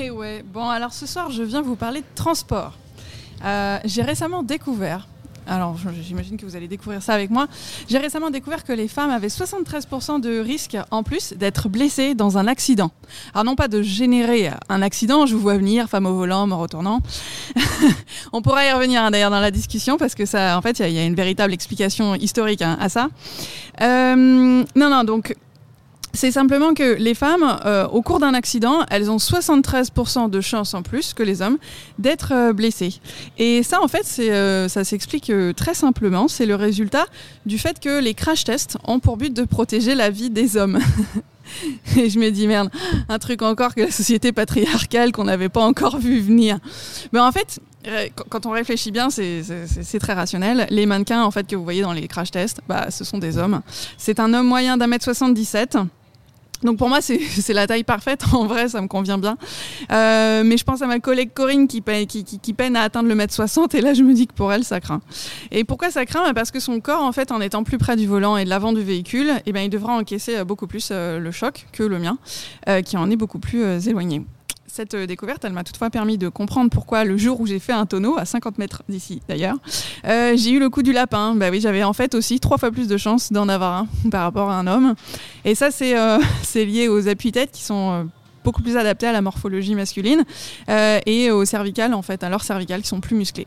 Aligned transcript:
Eh 0.00 0.08
ouais, 0.08 0.42
bon 0.42 0.70
alors 0.70 0.94
ce 0.94 1.06
soir 1.06 1.30
je 1.30 1.42
viens 1.42 1.60
vous 1.60 1.76
parler 1.76 2.00
de 2.00 2.06
transport. 2.14 2.72
Euh, 3.44 3.78
j'ai 3.84 4.00
récemment 4.00 4.42
découvert, 4.42 5.06
alors 5.46 5.76
j'imagine 6.00 6.38
que 6.38 6.46
vous 6.46 6.56
allez 6.56 6.66
découvrir 6.66 7.02
ça 7.02 7.12
avec 7.12 7.28
moi, 7.28 7.46
j'ai 7.90 7.98
récemment 7.98 8.30
découvert 8.30 8.64
que 8.64 8.72
les 8.72 8.88
femmes 8.88 9.10
avaient 9.10 9.26
73% 9.28 10.18
de 10.18 10.38
risque 10.38 10.78
en 10.90 11.02
plus 11.02 11.34
d'être 11.34 11.68
blessées 11.68 12.14
dans 12.14 12.38
un 12.38 12.46
accident. 12.46 12.90
Alors 13.34 13.44
non 13.44 13.54
pas 13.54 13.68
de 13.68 13.82
générer 13.82 14.50
un 14.70 14.80
accident, 14.80 15.26
je 15.26 15.34
vous 15.34 15.42
vois 15.42 15.58
venir, 15.58 15.90
femme 15.90 16.06
au 16.06 16.14
volant, 16.14 16.46
mort 16.46 16.60
au 16.60 16.68
tournant. 16.68 17.00
On 18.32 18.40
pourra 18.40 18.64
y 18.64 18.72
revenir 18.72 19.02
hein, 19.02 19.10
d'ailleurs 19.10 19.30
dans 19.30 19.40
la 19.40 19.50
discussion 19.50 19.98
parce 19.98 20.14
que 20.14 20.24
ça, 20.24 20.56
en 20.56 20.62
fait, 20.62 20.78
il 20.78 20.90
y, 20.90 20.98
a 20.98 21.04
une 21.04 21.14
véritable 21.14 21.52
explication 21.52 22.14
historique 22.14 22.62
hein, 22.62 22.78
à 22.80 22.88
ça. 22.88 23.10
Euh, 23.82 24.64
non, 24.74 24.88
non, 24.88 25.04
donc 25.04 25.34
c'est 26.14 26.30
simplement 26.30 26.74
que 26.74 26.94
les 26.94 27.14
femmes, 27.14 27.58
euh, 27.64 27.86
au 27.88 28.02
cours 28.02 28.20
d'un 28.20 28.34
accident, 28.34 28.84
elles 28.90 29.10
ont 29.10 29.16
73% 29.16 30.28
de 30.28 30.40
chances 30.40 30.74
en 30.74 30.82
plus 30.82 31.14
que 31.14 31.22
les 31.22 31.40
hommes 31.40 31.58
d'être 31.98 32.32
euh, 32.32 32.52
blessées. 32.52 33.00
Et 33.38 33.62
ça, 33.62 33.82
en 33.82 33.88
fait, 33.88 34.06
euh, 34.18 34.68
ça 34.68 34.84
s'explique 34.84 35.32
très 35.56 35.74
simplement. 35.74 36.28
C'est 36.28 36.46
le 36.46 36.54
résultat 36.54 37.06
du 37.46 37.58
fait 37.58 37.80
que 37.80 38.00
les 38.00 38.14
crash 38.14 38.44
tests 38.44 38.76
ont 38.84 39.00
pour 39.00 39.16
but 39.16 39.32
de 39.32 39.44
protéger 39.44 39.94
la 39.94 40.10
vie 40.10 40.30
des 40.30 40.56
hommes. 40.56 40.78
Et 41.96 42.08
je 42.08 42.18
me 42.18 42.30
dis, 42.30 42.46
merde, 42.46 42.70
un 43.08 43.18
truc 43.18 43.42
encore 43.42 43.74
que 43.74 43.80
la 43.80 43.90
société 43.90 44.32
patriarcale 44.32 45.12
qu'on 45.12 45.24
n'avait 45.24 45.48
pas 45.48 45.62
encore 45.62 45.98
vu 45.98 46.20
venir. 46.20 46.58
Mais 47.12 47.20
en 47.20 47.32
fait, 47.32 47.58
quand 48.28 48.46
on 48.46 48.50
réfléchit 48.50 48.92
bien, 48.92 49.10
c'est 49.10 49.98
très 49.98 50.12
rationnel. 50.12 50.66
Les 50.70 50.86
mannequins, 50.86 51.24
en 51.24 51.30
fait, 51.30 51.46
que 51.46 51.56
vous 51.56 51.64
voyez 51.64 51.82
dans 51.82 51.92
les 51.92 52.06
crash 52.06 52.30
tests, 52.30 52.60
bah, 52.68 52.90
ce 52.90 53.04
sont 53.04 53.18
des 53.18 53.38
hommes. 53.38 53.60
C'est 53.98 54.20
un 54.20 54.32
homme 54.34 54.46
moyen 54.46 54.76
d'un 54.76 54.86
mètre 54.86 55.04
77 55.04 55.78
donc 56.62 56.78
pour 56.78 56.88
moi, 56.88 57.00
c'est 57.00 57.52
la 57.52 57.66
taille 57.66 57.84
parfaite. 57.84 58.24
En 58.32 58.46
vrai, 58.46 58.68
ça 58.68 58.80
me 58.80 58.88
convient 58.88 59.18
bien. 59.18 59.36
Euh, 59.90 60.42
mais 60.44 60.56
je 60.56 60.64
pense 60.64 60.82
à 60.82 60.86
ma 60.86 60.98
collègue 61.00 61.30
Corinne 61.34 61.68
qui 61.68 61.80
peine, 61.80 62.76
à 62.76 62.82
atteindre 62.82 63.08
le 63.08 63.14
mètre 63.14 63.34
60. 63.34 63.74
Et 63.74 63.80
là, 63.80 63.94
je 63.94 64.02
me 64.02 64.14
dis 64.14 64.26
que 64.26 64.34
pour 64.34 64.52
elle, 64.52 64.64
ça 64.64 64.80
craint. 64.80 65.00
Et 65.50 65.64
pourquoi 65.64 65.90
ça 65.90 66.04
craint? 66.06 66.24
Bah, 66.24 66.34
Parce 66.34 66.50
que 66.50 66.60
son 66.60 66.80
corps, 66.80 67.02
en 67.02 67.12
fait, 67.12 67.32
en 67.32 67.40
étant 67.40 67.64
plus 67.64 67.78
près 67.78 67.96
du 67.96 68.06
volant 68.06 68.36
et 68.36 68.44
de 68.44 68.48
l'avant 68.48 68.72
du 68.72 68.82
véhicule, 68.82 69.32
eh 69.46 69.52
ben, 69.52 69.60
il 69.60 69.70
devra 69.70 69.94
encaisser 69.94 70.38
euh, 70.38 70.44
beaucoup 70.44 70.66
plus 70.66 70.88
euh, 70.90 71.18
le 71.18 71.30
choc 71.30 71.66
que 71.72 71.82
le 71.82 71.98
mien, 71.98 72.18
qui 72.84 72.96
en 72.96 73.10
est 73.10 73.16
beaucoup 73.16 73.38
plus 73.38 73.88
éloigné. 73.88 74.22
Cette 74.74 74.94
euh, 74.94 75.06
découverte, 75.06 75.44
elle 75.44 75.52
m'a 75.52 75.64
toutefois 75.64 75.90
permis 75.90 76.16
de 76.16 76.30
comprendre 76.30 76.70
pourquoi 76.70 77.04
le 77.04 77.18
jour 77.18 77.38
où 77.42 77.46
j'ai 77.46 77.58
fait 77.58 77.74
un 77.74 77.84
tonneau, 77.84 78.16
à 78.16 78.24
50 78.24 78.56
mètres 78.56 78.82
d'ici 78.88 79.20
d'ailleurs, 79.28 79.56
euh, 80.06 80.34
j'ai 80.34 80.52
eu 80.52 80.58
le 80.58 80.70
coup 80.70 80.82
du 80.82 80.94
lapin. 80.94 81.34
Bah 81.34 81.50
oui, 81.50 81.60
j'avais 81.60 81.84
en 81.84 81.92
fait 81.92 82.14
aussi 82.14 82.40
trois 82.40 82.56
fois 82.56 82.70
plus 82.70 82.88
de 82.88 82.96
chances 82.96 83.32
d'en 83.32 83.50
avoir 83.50 83.80
un 83.80 83.88
par 84.10 84.22
rapport 84.22 84.48
à 84.48 84.58
un 84.58 84.66
homme. 84.66 84.94
Et 85.44 85.54
ça, 85.54 85.70
c'est 85.70 85.94
euh, 85.98 86.18
lié 86.54 86.88
aux 86.88 87.06
appuis-têtes 87.06 87.50
qui 87.52 87.62
sont 87.62 88.08
beaucoup 88.44 88.62
plus 88.62 88.78
adaptés 88.78 89.06
à 89.06 89.12
la 89.12 89.20
morphologie 89.20 89.74
masculine 89.74 90.24
et 91.04 91.30
aux 91.30 91.44
cervicales, 91.44 91.92
en 91.92 92.00
fait, 92.00 92.24
à 92.24 92.30
leurs 92.30 92.42
cervicales 92.42 92.80
qui 92.80 92.88
sont 92.88 93.00
plus 93.00 93.14
musclées. 93.14 93.46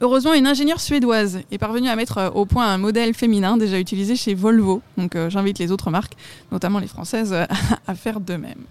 Heureusement, 0.00 0.32
une 0.32 0.46
ingénieure 0.46 0.80
suédoise 0.80 1.40
est 1.50 1.58
parvenue 1.58 1.90
à 1.90 1.94
mettre 1.94 2.32
au 2.34 2.46
point 2.46 2.66
un 2.72 2.78
modèle 2.78 3.12
féminin 3.12 3.58
déjà 3.58 3.78
utilisé 3.78 4.16
chez 4.16 4.32
Volvo. 4.32 4.80
Donc 4.96 5.14
j'invite 5.28 5.58
les 5.58 5.70
autres 5.72 5.90
marques, 5.90 6.14
notamment 6.50 6.78
les 6.78 6.88
françaises, 6.88 7.36
à 7.86 7.94
faire 7.94 8.18
de 8.18 8.36
même. 8.36 8.64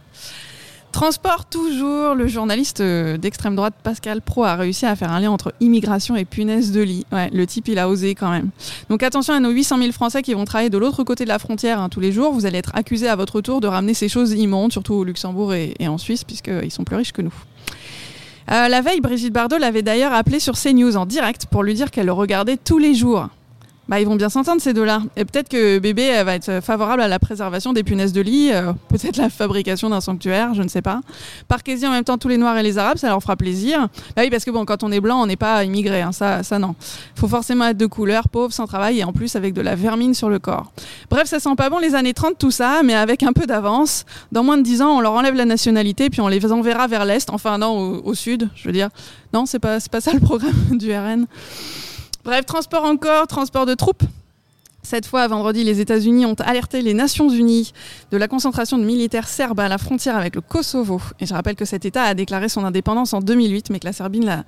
Transport 0.92 1.46
toujours, 1.46 2.16
le 2.16 2.28
journaliste 2.28 2.82
euh, 2.82 3.18
d'extrême 3.18 3.56
droite 3.56 3.74
Pascal 3.82 4.22
Pro 4.22 4.44
a 4.44 4.56
réussi 4.56 4.86
à 4.86 4.96
faire 4.96 5.12
un 5.12 5.22
lien 5.22 5.32
entre 5.32 5.54
immigration 5.62 6.18
et 6.18 6.26
punaise 6.26 6.72
de 6.74 6.82
lit. 6.82 7.06
Ouais, 7.14 7.30
le 7.32 7.48
type, 7.48 7.70
il 7.70 7.80
a 7.80 7.88
osé 7.88 8.14
quand 8.14 8.30
même. 8.30 8.50
Donc 8.90 9.02
attention 9.02 9.34
à 9.34 9.40
nos 9.40 9.52
800 9.52 9.78
000 9.78 9.92
Français 9.94 10.22
qui 10.22 10.34
vont 10.34 10.44
travailler 10.44 10.70
de 10.70 10.78
l'autre 10.78 11.04
côté 11.04 11.24
de 11.24 11.30
la 11.30 11.40
frontière 11.40 11.80
hein, 11.80 11.88
tous 11.88 12.02
les 12.02 12.12
jours. 12.12 12.34
Vous 12.34 12.46
allez 12.46 12.58
être 12.58 12.72
accusés 12.74 13.08
à 13.08 13.16
votre 13.16 13.40
tour 13.40 13.62
de 13.62 13.68
ramener 13.68 13.94
ces 13.94 14.10
choses 14.10 14.34
immondes, 14.34 14.74
surtout 14.74 14.94
au 14.94 15.04
Luxembourg 15.06 15.54
et, 15.54 15.76
en 15.88 15.98
Suisse, 15.98 16.26
puisqu'ils 16.26 16.72
sont 16.72 16.84
plus 16.84 16.98
riches 16.98 17.14
que 17.14 17.22
nous. 17.22 17.34
Euh, 18.52 18.68
la 18.68 18.82
veille, 18.82 19.00
Brigitte 19.00 19.34
Bardot 19.34 19.58
l'avait 19.58 19.84
d'ailleurs 19.84 20.14
appelé 20.14 20.42
sur 20.42 20.60
CNews 20.60 20.98
en 20.98 21.06
direct 21.06 21.46
pour 21.46 21.64
lui 21.64 21.74
dire 21.74 21.90
qu'elle 21.90 22.08
le 22.08 22.12
regardait 22.12 22.58
tous 22.58 22.80
les 22.80 22.96
jours. 22.96 23.30
Bah, 23.92 24.00
ils 24.00 24.08
vont 24.08 24.16
bien 24.16 24.30
s'entendre 24.30 24.62
ces 24.62 24.72
deux-là. 24.72 25.02
Et 25.18 25.26
peut-être 25.26 25.50
que 25.50 25.78
bébé 25.78 26.24
va 26.24 26.36
être 26.36 26.62
favorable 26.64 27.02
à 27.02 27.10
la 27.10 27.20
préservation 27.20 27.74
des 27.74 27.84
punaises 27.84 28.14
de 28.14 28.22
lit, 28.22 28.50
euh, 28.54 28.72
peut-être 28.88 29.18
la 29.18 29.30
fabrication 29.30 29.90
d'un 29.90 30.00
sanctuaire, 30.00 30.54
je 30.54 30.64
ne 30.64 30.70
sais 30.70 30.82
pas. 30.82 31.02
Parquez-y 31.50 31.86
en 31.86 31.92
même 31.92 32.06
temps 32.06 32.18
tous 32.18 32.30
les 32.30 32.38
Noirs 32.38 32.58
et 32.58 32.64
les 32.64 32.78
Arabes, 32.78 32.96
ça 32.96 33.10
leur 33.10 33.22
fera 33.22 33.36
plaisir. 33.36 33.90
Bah 34.16 34.22
oui, 34.22 34.30
parce 34.30 34.46
que 34.46 34.52
bon, 34.52 34.64
quand 34.64 34.84
on 34.84 34.94
est 34.94 35.02
blanc, 35.02 35.22
on 35.22 35.26
n'est 35.26 35.36
pas 35.36 35.66
immigré, 35.66 36.02
hein, 36.04 36.14
ça, 36.14 36.42
ça 36.42 36.58
non. 36.58 36.74
Faut 37.16 37.28
forcément 37.28 37.66
être 37.66 37.76
de 37.76 37.86
couleur, 37.86 38.30
pauvre, 38.30 38.54
sans 38.54 38.66
travail 38.66 39.00
et 39.00 39.04
en 39.04 39.12
plus 39.12 39.36
avec 39.36 39.54
de 39.54 39.60
la 39.60 39.76
vermine 39.76 40.14
sur 40.14 40.30
le 40.30 40.40
corps. 40.40 40.72
Bref, 41.10 41.28
ça 41.28 41.42
sent 41.42 41.56
pas 41.58 41.70
bon 41.70 41.80
les 41.80 41.94
années 41.94 42.14
30, 42.14 42.38
tout 42.38 42.50
ça, 42.50 42.84
mais 42.86 42.94
avec 42.94 43.24
un 43.24 43.34
peu 43.34 43.46
d'avance. 43.46 44.06
Dans 44.32 44.46
moins 44.46 44.58
de 44.58 44.64
10 44.64 44.84
ans, 44.84 44.92
on 44.92 45.02
leur 45.02 45.16
enlève 45.16 45.36
la 45.36 45.44
nationalité, 45.44 46.10
puis 46.10 46.22
on 46.22 46.30
les 46.30 46.50
enverra 46.50 46.88
vers 46.88 47.04
l'Est, 47.04 47.30
enfin 47.30 47.58
non, 47.58 47.78
au, 47.78 48.02
au 48.06 48.14
sud, 48.14 48.48
je 48.56 48.70
veux 48.70 48.74
dire. 48.74 48.88
Non, 49.34 49.46
c'est 49.46 49.60
pas, 49.60 49.80
pas 49.92 50.00
ça 50.00 50.14
le 50.14 50.22
programme 50.22 50.54
du 50.78 50.94
RN. 50.94 51.28
Bref, 52.24 52.46
transport 52.46 52.84
encore, 52.84 53.28
transport 53.28 53.66
de 53.66 53.74
troupes. 53.74 54.04
Cette 54.84 55.06
fois, 55.06 55.28
vendredi, 55.28 55.64
les 55.64 55.80
États-Unis 55.80 56.26
ont 56.26 56.36
alerté 56.40 56.82
les 56.82 56.94
Nations 56.94 57.30
Unies 57.30 57.72
de 58.12 58.18
la 58.18 58.28
concentration 58.28 58.78
de 58.78 58.84
militaires 58.84 59.28
serbes 59.28 59.60
à 59.60 59.68
la 59.68 59.78
frontière 59.78 60.18
avec 60.18 60.36
le 60.36 60.42
Kosovo. 60.42 61.00
Et 61.20 61.26
je 61.26 61.34
rappelle 61.34 61.56
que 61.56 61.66
cet 61.66 61.86
État 61.86 62.04
a 62.04 62.14
déclaré 62.14 62.50
son 62.50 62.66
indépendance 62.66 63.14
en 63.14 63.20
2008, 63.20 63.70
mais 63.70 63.80
que 63.80 63.86
la 63.86 63.94
Serbie 63.94 64.20
ne 64.20 64.26
l'a 64.26 64.44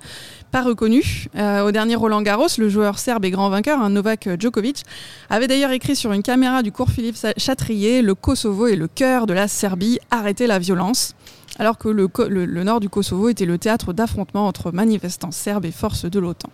pas 0.50 0.62
reconnu. 0.62 1.26
Euh, 1.36 1.64
au 1.64 1.70
dernier 1.70 1.94
Roland 1.94 2.22
Garros, 2.22 2.48
le 2.58 2.68
joueur 2.68 2.98
serbe 2.98 3.24
et 3.24 3.30
grand 3.30 3.48
vainqueur, 3.48 3.80
hein, 3.80 3.90
Novak 3.90 4.28
Djokovic, 4.38 4.84
avait 5.30 5.46
d'ailleurs 5.46 5.70
écrit 5.70 5.94
sur 5.94 6.12
une 6.12 6.22
caméra 6.22 6.62
du 6.62 6.72
cours 6.72 6.90
Philippe 6.90 7.16
Chatrier 7.36 8.02
Le 8.02 8.14
Kosovo 8.14 8.66
est 8.66 8.76
le 8.76 8.88
cœur 8.88 9.26
de 9.26 9.34
la 9.34 9.46
Serbie, 9.48 9.98
arrêtez 10.10 10.46
la 10.46 10.58
violence 10.58 11.14
alors 11.58 11.78
que 11.78 11.88
le, 11.88 12.64
nord 12.64 12.80
du 12.80 12.88
Kosovo 12.88 13.28
était 13.28 13.44
le 13.44 13.58
théâtre 13.58 13.92
d'affrontements 13.92 14.46
entre 14.46 14.72
manifestants 14.72 15.30
serbes 15.30 15.64
et 15.64 15.70
forces 15.70 16.04
de 16.04 16.18
l'OTAN. 16.18 16.50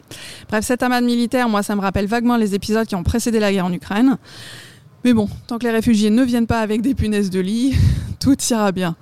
Bref, 0.48 0.64
cette 0.64 0.82
amade 0.82 1.04
militaire, 1.04 1.48
moi, 1.48 1.62
ça 1.62 1.74
me 1.74 1.80
rappelle 1.80 2.06
vaguement 2.06 2.36
les 2.36 2.54
épisodes 2.54 2.86
qui 2.86 2.94
ont 2.94 3.02
précédé 3.02 3.40
la 3.40 3.52
guerre 3.52 3.69
Ukraine. 3.72 4.18
Mais 5.04 5.14
bon, 5.14 5.28
tant 5.46 5.58
que 5.58 5.64
les 5.64 5.70
réfugiés 5.70 6.10
ne 6.10 6.22
viennent 6.22 6.46
pas 6.46 6.60
avec 6.60 6.82
des 6.82 6.94
punaises 6.94 7.30
de 7.30 7.40
lit, 7.40 7.74
tout 8.20 8.36
ira 8.50 8.70
bien. 8.70 8.96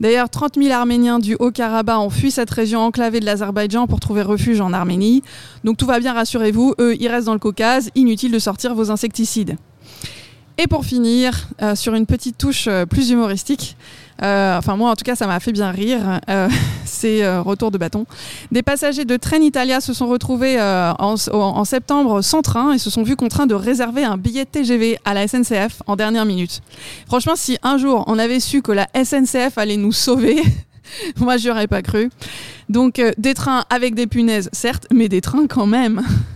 D'ailleurs, 0.00 0.28
30 0.28 0.56
000 0.60 0.72
Arméniens 0.72 1.18
du 1.18 1.36
Haut-Karabakh 1.38 1.98
ont 1.98 2.10
fui 2.10 2.30
cette 2.30 2.50
région 2.50 2.80
enclavée 2.80 3.20
de 3.20 3.24
l'Azerbaïdjan 3.24 3.86
pour 3.86 4.00
trouver 4.00 4.22
refuge 4.22 4.60
en 4.60 4.72
Arménie. 4.72 5.22
Donc 5.62 5.76
tout 5.76 5.86
va 5.86 6.00
bien, 6.00 6.12
rassurez-vous, 6.12 6.74
eux, 6.80 6.96
ils 7.00 7.08
restent 7.08 7.26
dans 7.26 7.32
le 7.32 7.38
Caucase, 7.38 7.90
inutile 7.94 8.32
de 8.32 8.38
sortir 8.38 8.74
vos 8.74 8.90
insecticides. 8.90 9.56
Et 10.58 10.66
pour 10.66 10.86
finir, 10.86 11.48
euh, 11.60 11.74
sur 11.74 11.94
une 11.94 12.06
petite 12.06 12.38
touche 12.38 12.66
euh, 12.66 12.86
plus 12.86 13.10
humoristique, 13.10 13.76
euh, 14.22 14.56
enfin 14.56 14.74
moi 14.76 14.90
en 14.90 14.96
tout 14.96 15.04
cas 15.04 15.14
ça 15.14 15.26
m'a 15.26 15.38
fait 15.38 15.52
bien 15.52 15.70
rire, 15.70 16.20
c'est 16.86 17.38
retour 17.38 17.70
de 17.70 17.76
bâton. 17.76 18.06
Des 18.50 18.62
passagers 18.62 19.04
de 19.04 19.16
Train 19.18 19.40
Italia 19.40 19.82
se 19.82 19.92
sont 19.92 20.06
retrouvés 20.06 20.58
en, 20.58 21.64
septembre 21.64 22.22
sans 22.22 22.40
train 22.40 22.72
et 22.72 22.78
se 22.78 22.88
sont 22.88 23.02
vus 23.02 23.16
contraints 23.16 23.46
de 23.46 23.54
réserver 23.54 24.04
un 24.04 24.16
billet 24.16 24.46
TGV 24.46 24.98
à 25.04 25.12
la 25.12 25.28
SNCF 25.28 25.82
en 25.86 25.96
dernière 25.96 26.24
minute. 26.24 26.62
Franchement 27.06 27.36
si 27.36 27.58
un 27.62 27.76
jour 27.76 28.04
on 28.06 28.18
avait 28.18 28.40
su 28.40 28.62
que 28.62 28.72
la 28.72 28.88
SNCF 28.94 29.58
allait 29.58 29.76
nous 29.76 29.92
sauver, 29.92 30.42
moi 31.18 31.36
j'y 31.36 31.50
aurais 31.50 31.66
pas 31.66 31.82
cru. 31.82 32.08
Donc 32.70 33.02
des 33.18 33.34
trains 33.34 33.66
avec 33.68 33.94
des 33.94 34.06
punaises 34.06 34.48
certes, 34.52 34.86
mais 34.90 35.10
des 35.10 35.20
trains 35.20 35.46
quand 35.46 35.66
même. 35.66 36.02